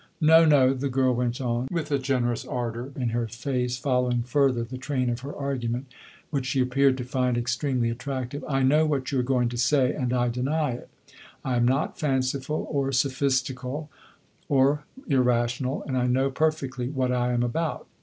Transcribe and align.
No, 0.19 0.45
no," 0.45 0.73
the 0.73 0.89
girl 0.89 1.13
went 1.13 1.39
on, 1.39 1.67
with 1.69 1.91
a 1.91 1.99
generous 1.99 2.43
ardor 2.43 2.91
in 2.95 3.09
her 3.09 3.27
face, 3.27 3.77
following 3.77 4.23
further 4.23 4.63
the 4.63 4.79
train 4.79 5.11
of 5.11 5.19
her 5.19 5.35
argument, 5.35 5.93
which 6.31 6.47
she 6.47 6.59
appeared 6.59 6.97
to 6.97 7.03
find 7.03 7.37
extremely 7.37 7.91
attractive, 7.91 8.43
"I 8.49 8.63
know 8.63 8.83
what 8.83 9.11
you 9.11 9.19
are 9.19 9.21
going 9.21 9.47
to 9.49 9.59
say 9.59 9.93
and 9.93 10.11
I 10.11 10.29
deny 10.29 10.71
it. 10.71 10.89
I 11.45 11.55
am 11.55 11.67
not 11.67 11.99
fanciful, 11.99 12.65
or 12.71 12.91
sophistical, 12.91 13.91
or 14.49 14.85
irrational, 15.05 15.83
and 15.83 15.95
I 15.95 16.07
know 16.07 16.31
perfectly 16.31 16.89
what 16.89 17.11
I 17.11 17.31
am 17.31 17.43
about. 17.43 17.85